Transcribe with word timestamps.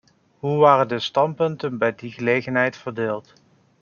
Hoe 0.39 0.57
waren 0.59 0.87
de 0.87 0.99
standpunten 0.99 1.77
bij 1.77 1.95
die 1.95 2.11
gelegenheid 2.11 2.75
verdeeld? 2.77 3.33